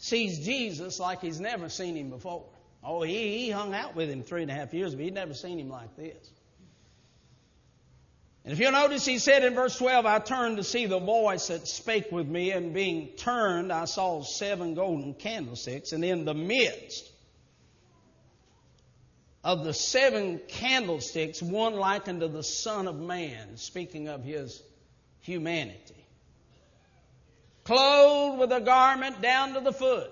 [0.00, 2.46] sees Jesus like he's never seen him before.
[2.82, 5.34] Oh, he, he hung out with him three and a half years, but he'd never
[5.34, 6.30] seen him like this.
[8.42, 11.48] And if you'll notice, he said in verse 12, I turned to see the voice
[11.48, 16.32] that spake with me, and being turned, I saw seven golden candlesticks, and in the
[16.32, 17.10] midst
[19.44, 24.62] of the seven candlesticks, one like unto the Son of Man, speaking of his
[25.20, 25.99] humanity.
[27.64, 30.10] Clothed with a garment down to the foot,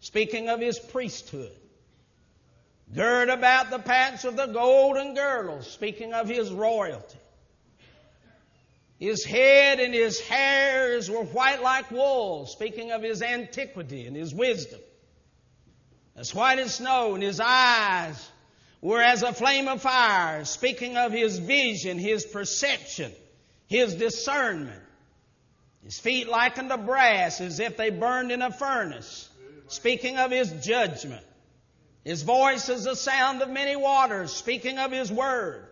[0.00, 1.52] speaking of his priesthood.
[2.94, 7.18] Gird about the paps of the golden girdles, speaking of his royalty.
[8.98, 14.34] His head and his hairs were white like wool, speaking of his antiquity and his
[14.34, 14.80] wisdom.
[16.16, 18.28] As white as snow, and his eyes
[18.80, 23.12] were as a flame of fire, speaking of his vision, his perception,
[23.68, 24.82] his discernment.
[25.88, 29.26] His feet like unto brass, as if they burned in a furnace,
[29.68, 31.24] speaking of his judgment.
[32.04, 35.66] His voice is the sound of many waters, speaking of his word.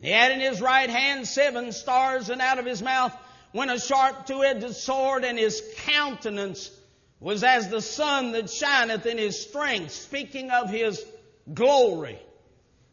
[0.00, 3.14] He had in his right hand seven stars, and out of his mouth
[3.52, 6.70] went a sharp two-edged sword, and his countenance
[7.20, 11.04] was as the sun that shineth in his strength, speaking of his
[11.52, 12.18] glory.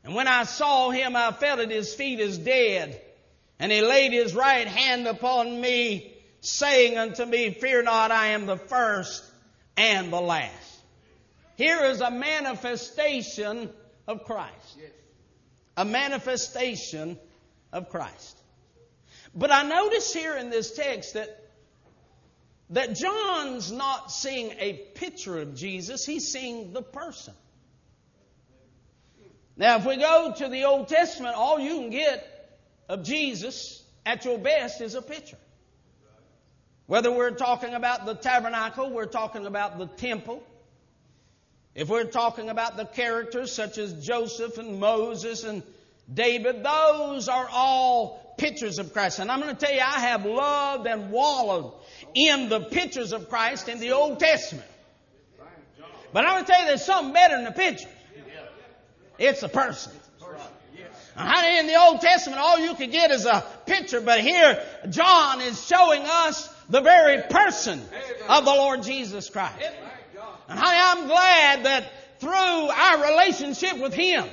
[0.03, 3.01] And when I saw him, I fell at his feet as dead.
[3.59, 8.45] And he laid his right hand upon me, saying unto me, Fear not, I am
[8.45, 9.23] the first
[9.76, 10.54] and the last.
[11.56, 13.69] Here is a manifestation
[14.08, 14.78] of Christ.
[15.76, 17.17] A manifestation
[17.71, 18.38] of Christ.
[19.36, 21.43] But I notice here in this text that
[22.69, 27.34] that John's not seeing a picture of Jesus, he's seeing the person.
[29.56, 32.28] Now, if we go to the Old Testament, all you can get
[32.89, 35.38] of Jesus at your best is a picture.
[36.88, 40.41] Whether we're talking about the tabernacle, we're talking about the temple.
[41.76, 45.63] If we're talking about the characters such as Joseph and Moses and
[46.12, 49.19] David, those are all pictures of Christ.
[49.19, 51.73] And I'm going to tell you, I have loved and wallowed
[52.13, 54.67] in the pictures of Christ in the Old Testament.
[56.13, 57.89] But I'm going to tell you, there's something better than the picture.
[59.19, 59.91] It's a person.
[61.15, 65.41] Honey, in the Old Testament, all you could get is a picture, but here John
[65.41, 67.82] is showing us the very person
[68.27, 69.63] of the Lord Jesus Christ.
[70.49, 74.25] And honey, I'm glad that through our relationship with Him,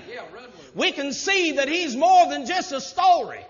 [0.75, 3.45] we can see that He's more than just a story.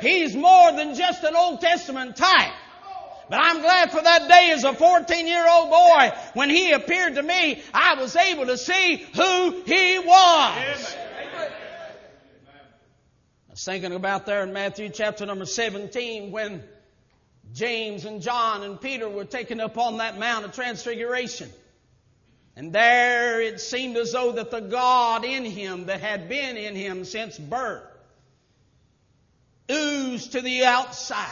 [0.00, 2.52] He's more than just an Old Testament type.
[3.30, 7.14] But I'm glad for that day as a 14 year old boy when he appeared
[7.14, 10.96] to me, I was able to see who he was.
[13.48, 16.64] I was thinking about there in Matthew chapter number 17 when
[17.52, 21.50] James and John and Peter were taken up on that Mount of Transfiguration.
[22.56, 26.74] And there it seemed as though that the God in him that had been in
[26.74, 27.84] him since birth
[29.70, 31.26] oozed to the outside.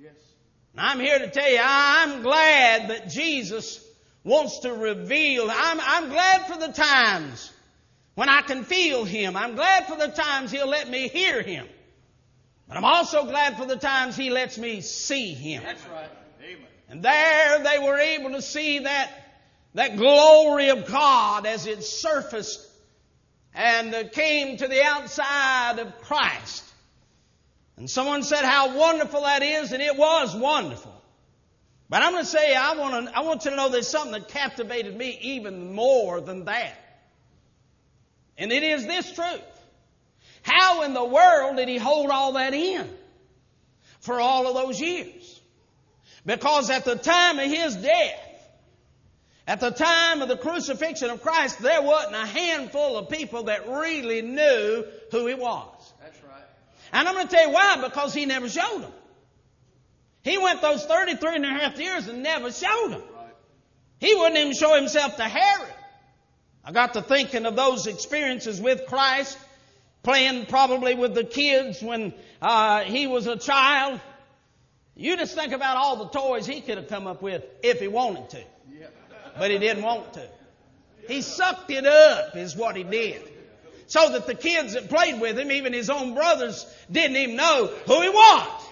[0.00, 0.14] Yes.
[0.78, 3.84] I'm here to tell you, I'm glad that Jesus
[4.24, 5.50] wants to reveal.
[5.50, 7.52] I'm, I'm glad for the times
[8.14, 9.36] when I can feel Him.
[9.36, 11.66] I'm glad for the times He'll let me hear Him.
[12.68, 15.62] But I'm also glad for the times He lets me see Him.
[15.62, 16.10] That's right.
[16.42, 16.66] Amen.
[16.88, 19.10] And there they were able to see that,
[19.74, 22.66] that glory of God as it surfaced
[23.54, 26.64] and uh, came to the outside of Christ.
[27.76, 30.92] And someone said how wonderful that is, and it was wonderful.
[31.88, 34.12] But I'm going to say, I want, to, I want you to know there's something
[34.12, 36.74] that captivated me even more than that.
[38.38, 39.40] And it is this truth.
[40.46, 42.88] How in the world did he hold all that in
[43.98, 45.40] for all of those years?
[46.24, 48.48] Because at the time of his death,
[49.48, 53.68] at the time of the crucifixion of Christ, there wasn't a handful of people that
[53.68, 55.92] really knew who he was.
[56.00, 56.44] That's right.
[56.92, 58.92] And I'm going to tell you why, because he never showed them.
[60.22, 63.02] He went those 33 and a half years and never showed them.
[63.98, 65.74] He wouldn't even show himself to Herod.
[66.64, 69.38] I got to thinking of those experiences with Christ,
[70.06, 74.00] playing probably with the kids when uh, he was a child.
[74.94, 77.88] You just think about all the toys he could have come up with if he
[77.88, 78.44] wanted to.
[79.36, 80.28] But he didn't want to.
[81.08, 83.20] He sucked it up, is what he did
[83.86, 87.66] so that the kids that played with him, even his own brothers, didn't even know
[87.86, 88.62] who he was.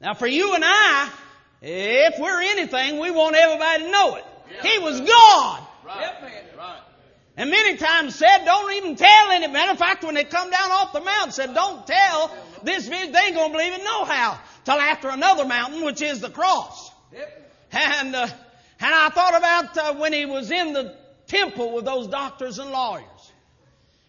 [0.00, 1.10] Now for you and I,
[1.62, 4.24] if we're anything, we want everybody to know it.
[4.62, 5.66] He was God.
[7.42, 9.48] And many times said, don't even tell any.
[9.48, 12.30] Matter of fact, when they come down off the mountain, said, don't tell
[12.62, 13.10] this vision.
[13.10, 16.92] They ain't gonna believe it no how till after another mountain, which is the cross.
[17.72, 18.28] And uh,
[18.78, 22.70] and I thought about uh, when he was in the temple with those doctors and
[22.70, 23.32] lawyers.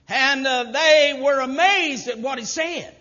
[0.08, 2.96] And uh, they were amazed at what he said.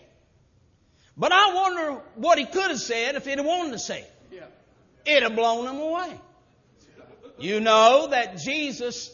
[1.15, 4.13] But I wonder what he could have said if he'd have wanted to say it.
[4.33, 4.45] Yeah.
[5.05, 6.19] It'd have blown them away.
[7.39, 9.11] You know that Jesus'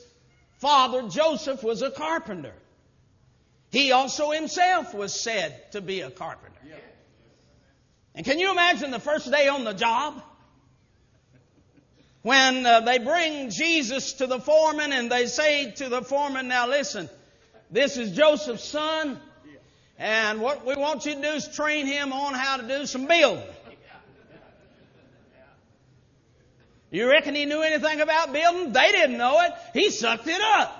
[0.59, 2.55] father Joseph was a carpenter.
[3.71, 6.55] He also himself was said to be a carpenter.
[8.15, 10.23] And can you imagine the first day on the job?
[12.23, 16.67] When uh, they bring Jesus to the foreman and they say to the foreman, now
[16.67, 17.09] listen,
[17.71, 19.21] this is Joseph's son,
[19.99, 23.07] and what we want you to do is train him on how to do some
[23.07, 23.45] building.
[26.91, 28.73] You reckon he knew anything about building?
[28.73, 29.53] They didn't know it.
[29.75, 30.75] He sucked it up.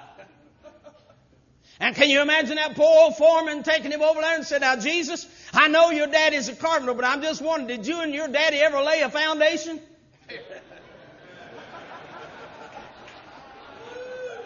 [1.81, 4.77] And can you imagine that poor old foreman taking him over there and said, Now,
[4.77, 8.27] Jesus, I know your daddy's a carpenter, but I'm just wondering, did you and your
[8.27, 9.81] daddy ever lay a foundation?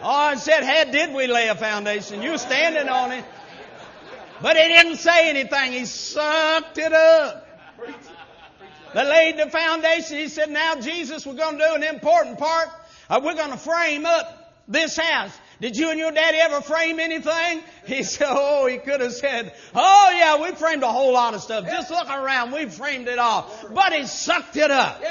[0.01, 2.21] oh, I said, Hey, did we lay a foundation?
[2.21, 3.25] You were standing on it.
[4.41, 5.71] But he didn't say anything.
[5.71, 7.47] He sucked it up.
[8.93, 10.17] They laid the foundation.
[10.17, 12.69] He said, now Jesus, we're going to do an important part.
[13.09, 15.37] Uh, we're going to frame up this house.
[15.59, 17.63] Did you and your daddy ever frame anything?
[17.85, 21.41] He said, oh, he could have said, oh yeah, we framed a whole lot of
[21.41, 21.65] stuff.
[21.65, 22.51] Just look around.
[22.51, 23.49] We framed it all.
[23.73, 25.01] But he sucked it up.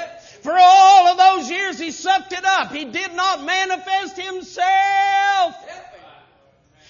[0.41, 2.71] For all of those years, he sucked it up.
[2.71, 5.55] He did not manifest himself.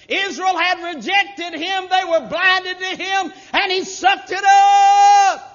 [0.07, 1.85] Israel had rejected him.
[1.89, 5.49] They were blinded to him and he sucked it up.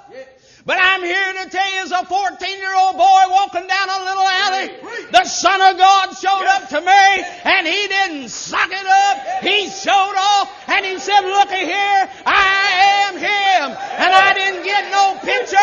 [0.69, 4.05] But I'm here to tell you as a 14 year old boy walking down a
[4.05, 4.69] little alley,
[5.11, 9.43] the Son of God showed up to me and he didn't suck it up.
[9.43, 13.79] He showed off and he said, looky here, I am him.
[13.97, 15.57] And I didn't get no picture.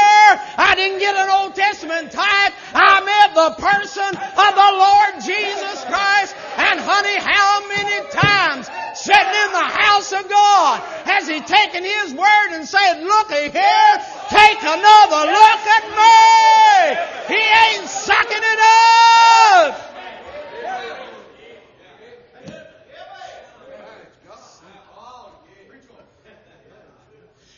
[0.57, 2.53] I didn't get an Old Testament type.
[2.73, 6.33] I met the person of the Lord Jesus Christ.
[6.75, 12.13] And honey, how many times sitting in the house of God has he taken his
[12.13, 13.91] word and said, looky here,
[14.27, 17.33] take another look at me.
[17.33, 19.81] He ain't sucking it up.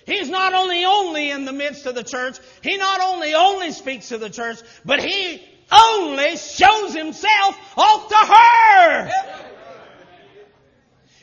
[0.05, 4.09] He's not only only in the midst of the church, he not only only speaks
[4.09, 9.11] to the church, but he only shows himself off to her.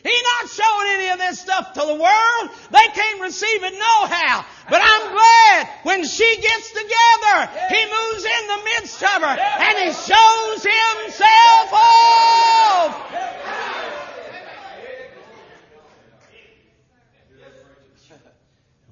[0.05, 2.51] He's not showing any of this stuff to the world.
[2.71, 4.45] They can't receive it no how.
[4.69, 9.79] But I'm glad when she gets together, he moves in the midst of her and
[9.79, 13.15] he shows himself off.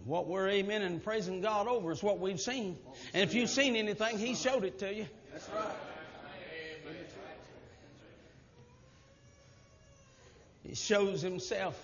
[0.05, 2.77] What we're amen and praising God over is what we've seen.
[3.15, 5.07] And if you've seen anything, He showed it to you.
[5.33, 5.75] That's right.
[10.67, 11.79] He shows Himself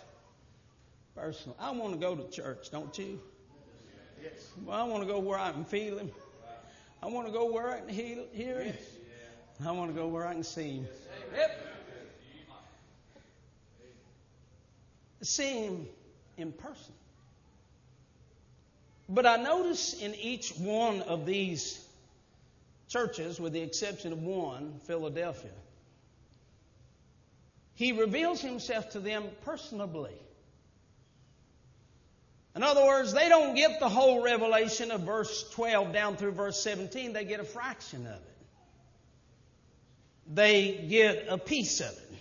[1.15, 1.57] personally.
[1.61, 3.21] I want to go to church, don't you?
[4.23, 4.51] Yes.
[4.65, 6.11] Well, I want to go where I can feel Him.
[7.03, 8.77] I want to go where I can hear, hear Him.
[9.65, 10.89] I want to go where I can see Him.
[11.37, 11.67] Yep.
[15.23, 15.87] See Him
[16.37, 16.95] in person.
[19.09, 21.85] But I notice in each one of these
[22.89, 25.53] churches, with the exception of one, Philadelphia,
[27.75, 30.15] he reveals himself to them personably.
[32.57, 36.61] In other words, they don't get the whole revelation of verse 12 down through verse
[36.61, 38.37] 17, they get a fraction of it.
[40.35, 42.19] They get a piece of it.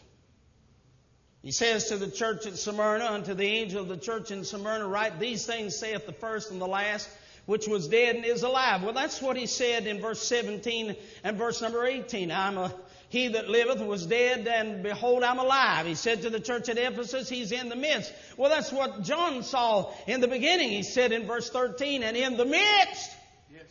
[1.42, 4.88] He says to the church at Smyrna, unto the angel of the church in Smyrna,
[4.88, 7.10] write, These things saith the first and the last,
[7.48, 8.84] which was dead and is alive.
[8.84, 12.30] Well, that's what he said in verse 17 and verse number 18.
[12.30, 12.74] I'm a,
[13.10, 15.86] he that liveth was dead, and behold, I'm alive.
[15.86, 18.14] He said to the church at Ephesus, He's in the midst.
[18.36, 20.70] Well, that's what John saw in the beginning.
[20.70, 23.12] He said in verse 13, and in the midst.
[23.50, 23.64] Yes.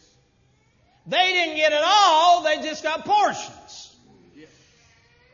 [1.06, 3.94] They didn't get it all, they just got portions.
[4.34, 4.48] Yes.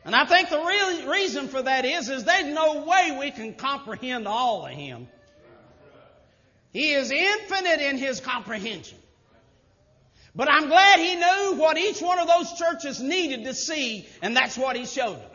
[0.05, 3.55] And I think the real reason for that is, is there's no way we can
[3.55, 5.07] comprehend all of Him.
[6.73, 8.99] He is infinite in His comprehension.
[10.35, 14.37] But I'm glad He knew what each one of those churches needed to see, and
[14.37, 15.31] that's what He showed them.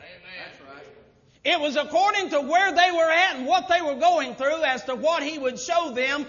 [1.45, 4.83] It was according to where they were at and what they were going through as
[4.85, 6.25] to what He would show them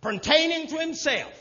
[0.00, 1.32] pertaining to Himself.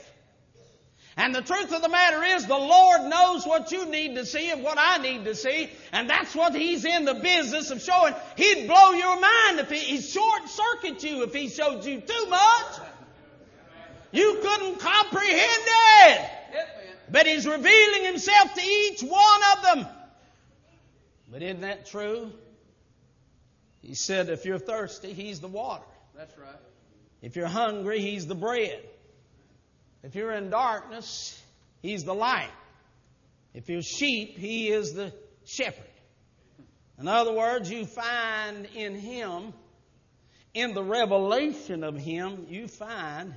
[1.16, 4.49] And the truth of the matter is, the Lord knows what you need to see
[4.49, 8.16] and what I need to see, and that's what He's in the business of showing.
[8.36, 12.26] He'd blow your mind if He, He'd short circuit you if He showed you too
[12.30, 12.82] much.
[14.14, 16.30] You couldn't comprehend it.
[17.11, 19.88] But He's revealing Himself to each one of them.
[21.30, 22.32] But isn't that true?
[23.82, 25.84] He said, if you're thirsty, He's the water.
[26.16, 26.55] That's right.
[27.22, 28.82] If you're hungry, He's the bread.
[30.03, 31.41] If you're in darkness,
[31.82, 32.51] He's the light.
[33.53, 35.11] If you're sheep, He is the
[35.43, 35.84] shepherd.
[36.99, 39.53] In other words, you find in Him,
[40.53, 43.34] in the revelation of Him, you find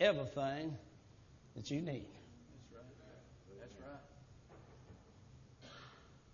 [0.00, 0.76] everything
[1.54, 2.06] that you need.
[2.72, 3.60] That's right.
[3.60, 5.70] That's right.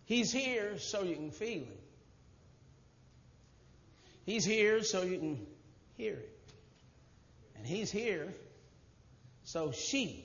[0.05, 1.79] He's here so you can feel Him.
[4.25, 5.47] He's here so you can
[5.97, 6.39] hear it.
[7.57, 8.29] And He's here
[9.45, 10.25] so she,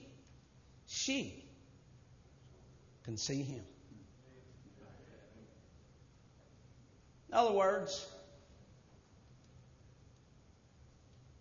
[0.87, 1.43] she
[3.03, 3.63] can see Him.
[7.29, 8.05] In other words,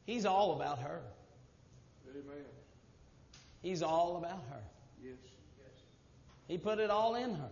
[0.04, 1.02] He's all about her.
[2.16, 2.44] Amen.
[3.62, 4.62] He's all about her.
[5.02, 5.14] Yes.
[6.48, 7.50] He put it all in her.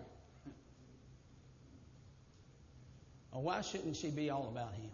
[3.33, 4.91] Well, why shouldn't she be all about him?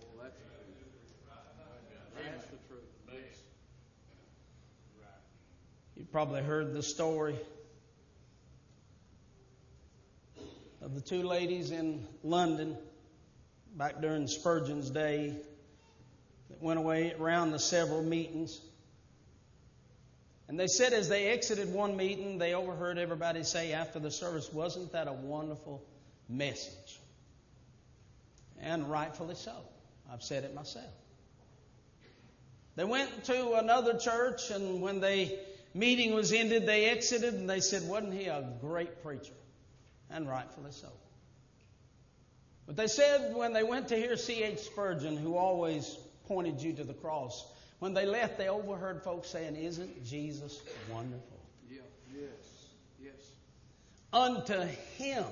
[0.00, 1.74] Well, that's the truth.
[2.16, 2.82] That's the truth.
[3.12, 3.38] Yes.
[5.96, 7.36] You've probably heard the story
[10.80, 12.76] of the two ladies in London
[13.76, 15.34] back during Spurgeon's day
[16.48, 18.58] that went away around the several meetings.
[20.48, 24.52] And they said as they exited one meeting, they overheard everybody say after the service,
[24.52, 25.82] Wasn't that a wonderful
[26.28, 27.00] message?
[28.60, 29.56] And rightfully so.
[30.10, 30.84] I've said it myself.
[32.76, 35.36] They went to another church, and when the
[35.74, 39.32] meeting was ended, they exited and they said, Wasn't he a great preacher?
[40.10, 40.88] And rightfully so.
[42.66, 44.58] But they said when they went to hear C.H.
[44.58, 47.44] Spurgeon, who always pointed you to the cross,
[47.78, 51.38] when they left, they overheard folks saying, Isn't Jesus wonderful?
[51.70, 51.80] Yeah.
[52.14, 52.30] Yes.
[53.02, 53.12] Yes.
[54.12, 54.60] Unto
[54.96, 55.24] him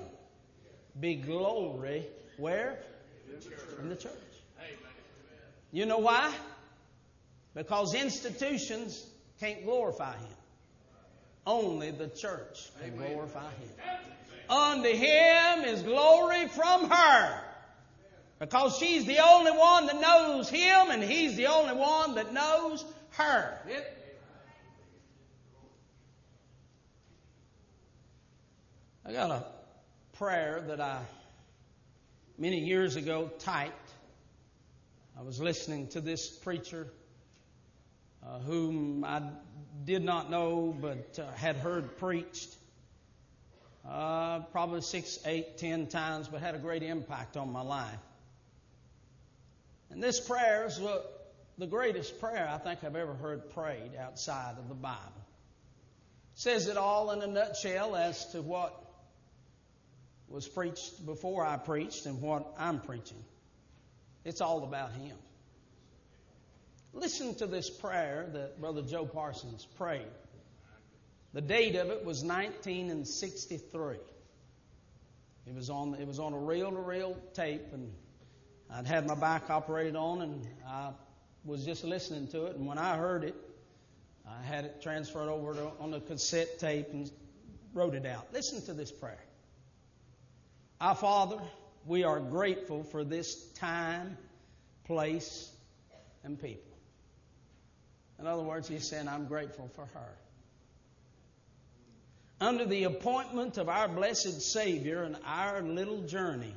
[1.01, 2.78] be glory where?
[3.80, 4.12] In the church.
[5.72, 6.32] You know why?
[7.55, 9.05] Because institutions
[9.40, 10.36] can't glorify him.
[11.47, 13.68] Only the church can glorify him.
[14.49, 17.40] Unto him is glory from her.
[18.45, 22.84] Because she's the only one that knows him and he's the only one that knows
[23.12, 23.59] her.
[23.66, 24.18] Yep.
[29.07, 29.45] I got a
[30.18, 30.99] prayer that I
[32.36, 33.90] many years ago typed.
[35.18, 36.88] I was listening to this preacher
[38.22, 39.22] uh, whom I
[39.86, 42.55] did not know but uh, had heard preached
[43.88, 47.99] uh, probably six, eight, ten times, but had a great impact on my life.
[49.95, 50.80] And this prayer is
[51.57, 54.99] the greatest prayer I think I've ever heard prayed outside of the Bible.
[56.34, 58.74] It says it all in a nutshell as to what
[60.26, 63.22] was preached before I preached and what I'm preaching.
[64.24, 65.16] It's all about Him.
[66.92, 70.11] Listen to this prayer that Brother Joe Parsons prayed.
[71.34, 73.99] The date of it was 1963.
[75.47, 77.92] It was on it was on a reel to reel tape, and
[78.75, 80.91] I'd had my back operated on, and I
[81.45, 82.57] was just listening to it.
[82.57, 83.37] And when I heard it,
[84.27, 87.09] I had it transferred over to, on a cassette tape and
[87.72, 88.27] wrote it out.
[88.33, 89.22] Listen to this prayer.
[90.81, 91.41] Our Father,
[91.87, 94.18] we are grateful for this time,
[94.87, 95.53] place,
[96.25, 96.77] and people.
[98.18, 100.16] In other words, he's saying, I'm grateful for her.
[102.41, 106.55] Under the appointment of our blessed Savior and our little journey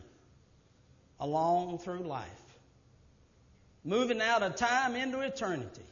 [1.19, 2.27] along through life,
[3.83, 5.85] moving out of time into eternity,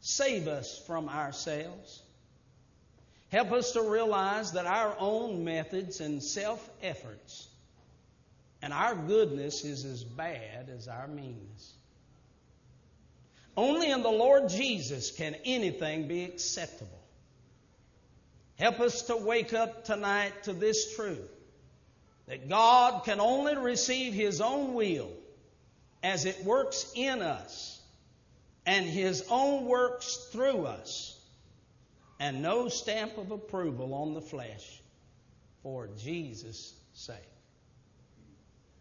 [0.00, 2.02] save us from ourselves.
[3.30, 7.48] Help us to realize that our own methods and self efforts
[8.62, 11.74] and our goodness is as bad as our meanness.
[13.56, 16.90] Only in the Lord Jesus can anything be acceptable.
[18.58, 21.37] Help us to wake up tonight to this truth
[22.28, 25.10] that God can only receive His own will
[26.02, 27.80] as it works in us
[28.66, 31.18] and His own works through us,
[32.20, 34.82] and no stamp of approval on the flesh
[35.62, 37.16] for Jesus' sake.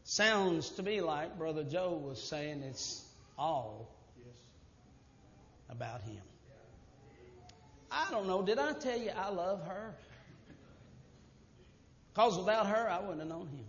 [0.03, 3.05] Sounds to me like Brother Joe was saying it's
[3.37, 3.95] all
[5.69, 6.21] about Him.
[7.89, 8.41] I don't know.
[8.41, 9.95] Did I tell you I love her?
[12.17, 13.65] Because without her, I wouldn't have known Him.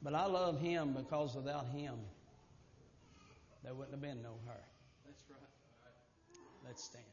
[0.00, 1.96] But I love Him because without Him,
[3.62, 4.62] there wouldn't have been no her.
[5.04, 5.38] That's right.
[6.64, 7.04] Let's stand.